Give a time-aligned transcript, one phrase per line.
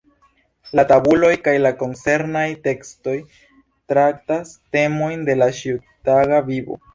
[0.77, 3.13] La tabuloj kaj la koncernaj tekstoj
[3.93, 6.81] traktas temojn de la ĉiutaga vivo.